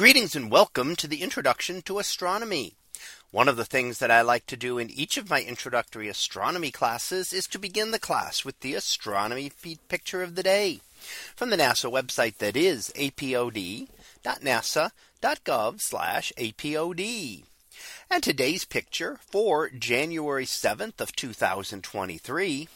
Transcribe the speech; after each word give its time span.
Greetings 0.00 0.34
and 0.34 0.50
welcome 0.50 0.96
to 0.96 1.06
the 1.06 1.20
introduction 1.20 1.82
to 1.82 1.98
astronomy. 1.98 2.72
One 3.32 3.48
of 3.48 3.58
the 3.58 3.66
things 3.66 3.98
that 3.98 4.10
I 4.10 4.22
like 4.22 4.46
to 4.46 4.56
do 4.56 4.78
in 4.78 4.88
each 4.88 5.18
of 5.18 5.28
my 5.28 5.42
introductory 5.42 6.08
astronomy 6.08 6.70
classes 6.70 7.34
is 7.34 7.46
to 7.48 7.58
begin 7.58 7.90
the 7.90 7.98
class 7.98 8.42
with 8.42 8.58
the 8.60 8.72
astronomy 8.72 9.52
picture 9.90 10.22
of 10.22 10.36
the 10.36 10.42
day 10.42 10.80
from 11.36 11.50
the 11.50 11.58
NASA 11.58 11.92
website 11.92 12.38
that 12.38 12.56
is 12.56 12.90
apod.nasa.gov 12.96 13.88
apod. 16.32 17.44
And 18.10 18.22
today's 18.22 18.64
picture 18.64 19.18
for 19.30 19.68
January 19.68 20.46
7th 20.46 21.02
of 21.02 21.14
2023. 21.14 22.68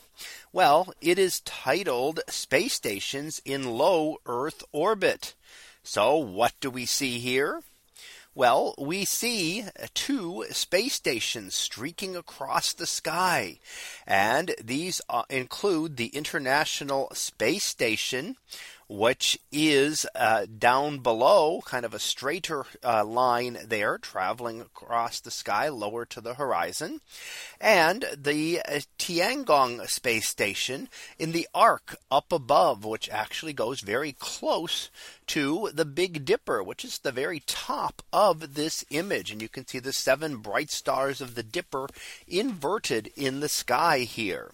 Well, 0.52 0.92
it 1.00 1.18
is 1.18 1.40
titled 1.40 2.20
Space 2.28 2.74
Stations 2.74 3.40
in 3.46 3.64
Low 3.64 4.18
Earth 4.26 4.62
Orbit. 4.72 5.32
So 5.84 6.16
what 6.16 6.54
do 6.60 6.70
we 6.70 6.86
see 6.86 7.18
here? 7.18 7.62
Well, 8.34 8.74
we 8.78 9.04
see 9.04 9.66
two 9.94 10.46
space 10.50 10.94
stations 10.94 11.54
streaking 11.54 12.16
across 12.16 12.72
the 12.72 12.86
sky. 12.86 13.60
And 14.08 14.56
these 14.60 15.00
uh, 15.08 15.22
include 15.30 15.96
the 15.96 16.06
International 16.06 17.10
Space 17.12 17.64
Station, 17.64 18.36
which 18.88 19.38
is 19.50 20.06
uh, 20.14 20.46
down 20.58 20.98
below 20.98 21.62
kind 21.64 21.84
of 21.84 21.94
a 21.94 21.98
straighter 21.98 22.64
uh, 22.82 23.04
line 23.04 23.58
there 23.66 23.98
traveling 23.98 24.60
across 24.60 25.20
the 25.20 25.30
sky 25.30 25.68
lower 25.68 26.04
to 26.04 26.20
the 26.20 26.34
horizon 26.34 27.00
and 27.60 28.04
the 28.16 28.60
uh, 28.68 28.80
Tiangong 28.98 29.88
space 29.88 30.28
station 30.28 30.88
in 31.18 31.32
the 31.32 31.48
arc 31.54 31.96
up 32.10 32.32
above 32.32 32.84
which 32.84 33.08
actually 33.08 33.52
goes 33.52 33.80
very 33.80 34.12
close 34.12 34.90
to 35.26 35.70
the 35.72 35.84
Big 35.84 36.24
Dipper 36.24 36.62
which 36.62 36.84
is 36.84 36.98
the 36.98 37.12
very 37.12 37.40
top 37.46 38.02
of 38.12 38.54
this 38.54 38.84
image 38.90 39.30
and 39.30 39.40
you 39.40 39.48
can 39.48 39.66
see 39.66 39.78
the 39.78 39.92
seven 39.92 40.36
bright 40.36 40.70
stars 40.70 41.20
of 41.20 41.34
the 41.34 41.42
Dipper 41.42 41.88
inverted 42.26 43.10
in 43.16 43.40
the 43.40 43.48
sky 43.48 44.00
here. 44.00 44.52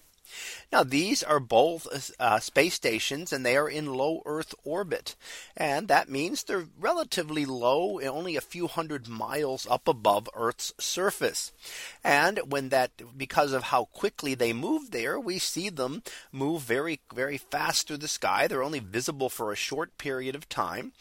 Now 0.71 0.83
these 0.83 1.23
are 1.23 1.39
both 1.39 2.11
uh, 2.19 2.39
space 2.39 2.75
stations 2.75 3.33
and 3.33 3.45
they 3.45 3.57
are 3.57 3.69
in 3.69 3.93
low 3.93 4.21
Earth 4.25 4.53
orbit. 4.63 5.15
And 5.55 5.87
that 5.87 6.09
means 6.09 6.43
they're 6.43 6.67
relatively 6.79 7.45
low 7.45 7.99
only 8.01 8.35
a 8.35 8.41
few 8.41 8.67
hundred 8.67 9.07
miles 9.07 9.67
up 9.69 9.87
above 9.87 10.29
Earth's 10.35 10.73
surface. 10.79 11.51
And 12.03 12.39
when 12.47 12.69
that 12.69 12.91
because 13.17 13.53
of 13.53 13.63
how 13.63 13.85
quickly 13.85 14.35
they 14.35 14.53
move 14.53 14.91
there, 14.91 15.19
we 15.19 15.39
see 15.39 15.69
them 15.69 16.03
move 16.31 16.61
very, 16.61 16.99
very 17.13 17.37
fast 17.37 17.87
through 17.87 17.97
the 17.97 18.07
sky. 18.07 18.47
They're 18.47 18.63
only 18.63 18.79
visible 18.79 19.29
for 19.29 19.51
a 19.51 19.55
short 19.55 19.97
period 19.97 20.35
of 20.35 20.49
time. 20.49 20.93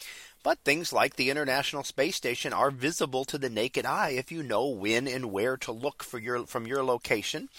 But 0.43 0.61
things 0.61 0.93
like 0.93 1.17
the 1.17 1.29
International 1.29 1.85
Space 1.85 2.17
Station 2.17 2.53
are 2.53 2.71
visible 2.71 3.25
to 3.27 3.37
the 3.37 3.51
naked 3.51 3.85
eye 3.85 4.11
if 4.11 4.33
you 4.33 4.43
know 4.43 4.67
when 4.69 5.07
and 5.07 5.31
where 5.31 5.57
to 5.59 5.73
look 5.73 6.03
for 6.03 6.19
your 6.19 6.47
from 6.47 6.67
your 6.67 6.83
location. 6.83 7.51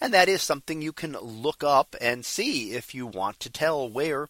And 0.00 0.12
that 0.12 0.28
is 0.28 0.42
something 0.42 0.82
you 0.82 0.92
can 0.92 1.12
look 1.12 1.62
up 1.62 1.94
and 2.00 2.24
see 2.24 2.72
if 2.72 2.94
you 2.94 3.06
want 3.06 3.38
to 3.40 3.50
tell 3.50 3.88
where 3.88 4.28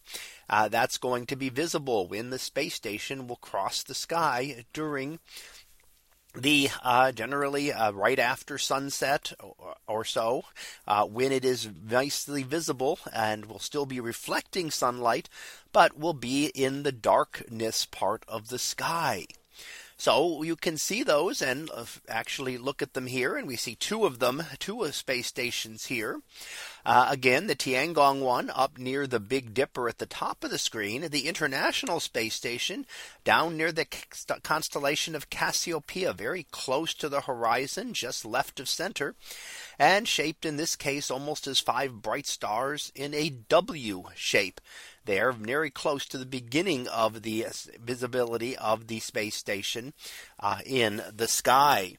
uh, 0.49 0.67
that's 0.67 0.99
going 0.99 1.25
to 1.27 1.35
be 1.35 1.49
visible 1.49 2.07
when 2.07 2.29
the 2.29 2.39
space 2.39 2.75
station 2.75 3.27
will 3.27 3.37
cross 3.37 3.81
the 3.81 3.95
sky 3.95 4.65
during 4.71 5.19
the 6.37 6.69
uh, 6.83 7.11
generally 7.11 7.71
uh, 7.71 7.91
right 7.91 8.19
after 8.19 8.57
sunset 8.57 9.33
or, 9.39 9.75
or 9.87 10.05
so 10.05 10.43
uh, 10.87 11.05
when 11.05 11.31
it 11.31 11.45
is 11.45 11.69
nicely 11.89 12.43
visible 12.43 12.99
and 13.13 13.45
will 13.45 13.59
still 13.59 13.85
be 13.85 13.99
reflecting 13.99 14.71
sunlight 14.71 15.29
but 15.71 15.97
will 15.97 16.13
be 16.13 16.47
in 16.47 16.83
the 16.83 16.91
darkness 16.91 17.85
part 17.85 18.23
of 18.27 18.49
the 18.49 18.59
sky. 18.59 19.25
So 19.97 20.43
you 20.43 20.55
can 20.55 20.77
see 20.77 21.03
those 21.03 21.41
and 21.41 21.69
uh, 21.73 21.85
actually 22.09 22.57
look 22.57 22.81
at 22.81 22.93
them 22.93 23.07
here. 23.07 23.37
And 23.37 23.47
we 23.47 23.55
see 23.55 23.75
two 23.75 24.05
of 24.05 24.19
them, 24.19 24.43
two 24.59 24.83
of 24.83 24.93
space 24.93 25.27
stations 25.27 25.85
here. 25.85 26.19
Uh, 26.85 27.07
again, 27.09 27.47
the 27.47 27.55
Tiangong 27.55 28.21
one 28.21 28.51
up 28.53 28.77
near 28.77 29.07
the 29.07 29.19
Big 29.19 29.53
Dipper 29.53 29.89
at 29.89 29.97
the 29.97 30.05
top 30.05 30.43
of 30.43 30.51
the 30.51 30.59
screen, 30.59 31.07
the 31.09 31.27
International 31.27 31.99
Space 31.99 32.35
Station 32.35 32.85
down 33.23 33.57
near 33.57 33.71
the 33.71 33.87
constellation 34.43 35.15
of 35.15 35.29
Cassiopeia, 35.29 36.13
very 36.13 36.45
close 36.51 36.93
to 36.93 37.09
the 37.09 37.21
horizon, 37.21 37.93
just 37.93 38.23
left 38.23 38.59
of 38.59 38.69
center, 38.69 39.15
and 39.79 40.07
shaped 40.07 40.45
in 40.45 40.57
this 40.57 40.75
case 40.75 41.09
almost 41.09 41.47
as 41.47 41.59
five 41.59 42.01
bright 42.01 42.27
stars 42.27 42.91
in 42.93 43.13
a 43.13 43.29
W 43.29 44.03
shape 44.13 44.61
there 45.05 45.31
very 45.31 45.69
close 45.69 46.05
to 46.07 46.17
the 46.17 46.25
beginning 46.25 46.87
of 46.87 47.21
the 47.21 47.45
visibility 47.83 48.57
of 48.57 48.87
the 48.87 48.99
space 48.99 49.35
station 49.35 49.93
uh, 50.39 50.59
in 50.65 51.01
the 51.15 51.27
sky. 51.27 51.97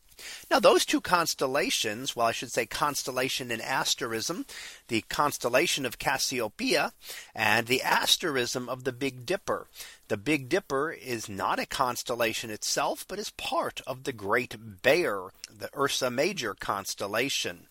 Now 0.51 0.61
those 0.61 0.87
two 0.87 1.01
constellations, 1.01 2.17
well 2.17 2.27
I 2.27 2.33
should 2.33 2.51
say 2.51 2.67
constellation 2.67 3.51
and 3.51 3.61
asterism, 3.61 4.47
the 4.89 5.03
constellation 5.03 5.85
of 5.85 5.99
Cassiopeia 5.99 6.93
and 7.35 7.67
the 7.67 7.83
asterism 7.83 8.69
of 8.69 8.85
the 8.85 8.93
Big 8.93 9.27
Dipper. 9.27 9.67
The 10.09 10.17
Big 10.17 10.49
Dipper 10.49 10.91
is 10.91 11.29
not 11.29 11.59
a 11.59 11.67
constellation 11.67 12.51
itself, 12.51 13.05
but 13.07 13.19
is 13.19 13.31
part 13.31 13.81
of 13.87 14.05
the 14.05 14.13
Great 14.13 14.83
Bear, 14.83 15.33
the 15.51 15.71
Ursa 15.77 16.11
Major 16.11 16.55
constellation. 16.55 17.67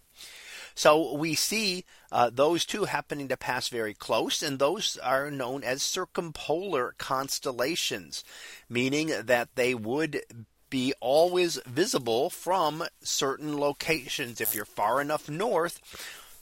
So 0.75 1.13
we 1.13 1.35
see 1.35 1.85
uh, 2.11 2.29
those 2.29 2.65
two 2.65 2.83
happening 2.83 3.29
to 3.29 3.37
pass 3.37 3.69
very 3.69 3.93
close 3.93 4.43
and 4.43 4.59
those 4.59 4.97
are 4.97 5.31
known 5.31 5.63
as 5.63 5.81
circumpolar 5.81 6.93
constellations, 6.97 8.25
meaning 8.69 9.13
that 9.23 9.55
they 9.55 9.73
would 9.73 10.21
be 10.75 10.93
always 10.99 11.57
visible 11.65 12.29
from 12.29 12.83
certain 13.01 13.57
locations. 13.57 14.41
If 14.41 14.53
you're 14.53 14.65
far 14.65 14.99
enough 14.99 15.29
north, 15.29 15.79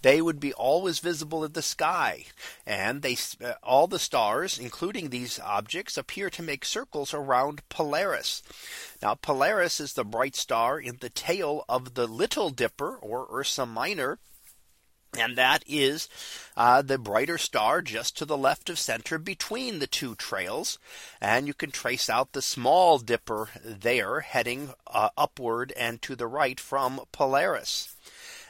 they 0.01 0.23
would 0.23 0.39
be 0.39 0.51
always 0.53 0.97
visible 0.97 1.45
in 1.45 1.51
the 1.51 1.61
sky. 1.61 2.25
And 2.65 3.03
they 3.03 3.15
uh, 3.45 3.53
all 3.61 3.85
the 3.85 3.99
stars, 3.99 4.57
including 4.57 5.09
these 5.09 5.39
objects, 5.39 5.99
appear 5.99 6.31
to 6.31 6.41
make 6.41 6.65
circles 6.65 7.13
around 7.13 7.61
Polaris. 7.69 8.41
Now 9.03 9.13
Polaris 9.13 9.79
is 9.79 9.93
the 9.93 10.03
bright 10.03 10.35
star 10.35 10.79
in 10.79 10.97
the 10.99 11.11
tail 11.11 11.63
of 11.69 11.93
the 11.93 12.07
Little 12.07 12.49
Dipper 12.49 12.95
or 13.03 13.27
Ursa 13.31 13.67
Minor. 13.67 14.17
And 15.17 15.35
that 15.35 15.63
is 15.67 16.09
uh, 16.57 16.81
the 16.81 16.97
brighter 16.97 17.37
star 17.37 17.81
just 17.81 18.17
to 18.17 18.25
the 18.25 18.37
left 18.37 18.69
of 18.69 18.79
center 18.79 19.19
between 19.19 19.79
the 19.79 19.87
two 19.87 20.15
trails. 20.15 20.79
And 21.21 21.45
you 21.45 21.53
can 21.53 21.71
trace 21.71 22.09
out 22.09 22.33
the 22.33 22.41
small 22.41 22.97
dipper 22.97 23.49
there 23.63 24.21
heading 24.21 24.73
uh, 24.87 25.09
upward 25.17 25.71
and 25.77 26.01
to 26.01 26.15
the 26.15 26.27
right 26.27 26.59
from 26.59 27.01
Polaris. 27.11 27.95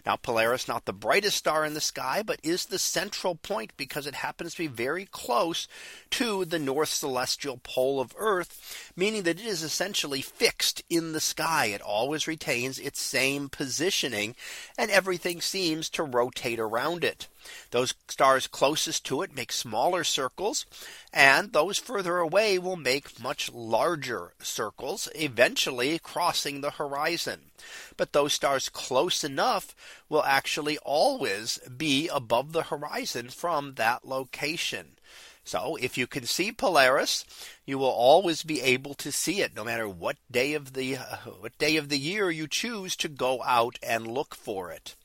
Now 0.06 0.18
Polaris 0.18 0.68
not 0.68 0.86
the 0.86 0.94
brightest 0.94 1.38
star 1.38 1.66
in 1.66 1.74
the 1.74 1.82
sky, 1.82 2.24
but 2.24 2.40
is 2.44 2.66
the 2.66 2.80
central 2.80 3.36
point 3.36 3.72
because 3.78 4.06
it 4.06 4.16
happens 4.16 4.54
to 4.54 4.64
be 4.64 4.68
very 4.68 5.06
close 5.06 5.68
to 6.12 6.46
the 6.46 6.60
north 6.60 6.90
celestial 6.90 7.58
pole 7.58 8.02
of 8.02 8.14
Earth, 8.18 8.92
meaning 8.96 9.24
that 9.24 9.40
it 9.40 9.46
is 9.46 9.64
essentially 9.64 10.22
fixed 10.22 10.84
in 10.90 11.14
the 11.14 11.22
sky. 11.22 11.68
It 11.68 11.82
always 11.82 12.28
retains 12.28 12.80
its 12.80 13.02
same 13.02 13.50
positioning 13.50 14.36
and 14.78 14.92
everything 14.92 15.40
seems 15.40 15.90
to 15.92 16.04
rotate 16.04 16.60
around 16.60 17.04
it. 17.04 17.28
Those 17.72 17.94
stars 18.08 18.48
closest 18.48 19.06
to 19.06 19.22
it 19.22 19.36
make 19.36 19.52
smaller 19.52 20.04
circles 20.04 20.66
and 21.12 21.54
those 21.54 21.78
further 21.78 22.18
away 22.18 22.58
will 22.58 22.76
make 22.76 23.20
much 23.20 23.52
larger 23.52 24.34
circles 24.42 25.08
eventually 25.16 26.00
crossing 26.00 26.62
the 26.62 26.72
horizon. 26.72 27.52
But 27.98 28.14
those 28.14 28.34
stars 28.34 28.70
close 28.70 29.24
enough 29.24 29.76
will 30.10 30.24
actually 30.24 30.78
always 30.80 31.60
be 31.60 32.08
above 32.08 32.52
the 32.52 32.64
horizon 32.64 33.30
from 33.30 33.76
that 33.76 34.06
location. 34.08 34.98
So 35.44 35.76
if 35.76 35.98
you 35.98 36.08
can 36.08 36.26
see 36.26 36.52
Polaris, 36.52 37.26
you 37.66 37.78
will 37.78 37.88
always 37.88 38.44
be 38.44 38.62
able 38.62 38.94
to 38.96 39.12
see 39.12 39.42
it 39.42 39.56
no 39.56 39.64
matter 39.64 39.88
what 39.88 40.18
day 40.32 40.54
of 40.54 40.74
the 40.74 40.96
what 41.40 41.58
day 41.58 41.76
of 41.76 41.90
the 41.90 42.00
year 42.00 42.32
you 42.32 42.48
choose 42.48 42.96
to 42.98 43.10
go 43.10 43.44
out 43.44 43.78
and 43.84 44.08
look 44.08 44.36
for 44.36 44.72
it. 44.72 44.96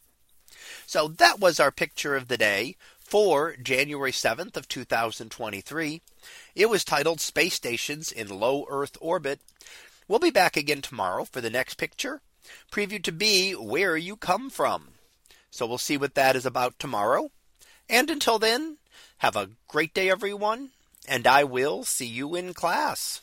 So 0.87 1.09
that 1.09 1.41
was 1.41 1.61
our 1.61 1.71
picture 1.71 2.17
of 2.17 2.29
the 2.29 2.39
day 2.39 2.77
for 2.99 3.57
January 3.57 4.13
7th 4.13 4.57
of 4.57 4.69
2023. 4.69 6.03
It 6.55 6.71
was 6.71 6.85
titled 6.85 7.21
Space 7.21 7.55
Stations 7.55 8.13
in 8.13 8.29
Low 8.29 8.67
Earth 8.69 8.97
Orbit. 9.01 9.41
We'll 10.07 10.19
be 10.19 10.31
back 10.31 10.57
again 10.57 10.83
tomorrow 10.83 11.25
for 11.25 11.41
the 11.41 11.51
next 11.51 11.75
picture 11.75 12.21
previewed 12.71 13.05
to 13.05 13.13
be 13.13 13.53
where 13.53 13.97
you 13.97 14.17
come 14.17 14.51
from. 14.51 14.89
So 15.51 15.67
we'll 15.67 15.79
see 15.79 15.97
what 15.97 16.15
that 16.15 16.37
is 16.37 16.47
about 16.47 16.79
tomorrow. 16.79 17.31
And 17.89 18.11
until 18.11 18.39
then, 18.39 18.79
have 19.19 19.37
a 19.37 19.51
great 19.67 19.95
day, 19.95 20.11
everyone. 20.11 20.71
And 21.07 21.27
I 21.27 21.45
will 21.45 21.85
see 21.85 22.07
you 22.07 22.35
in 22.35 22.53
class. 22.53 23.23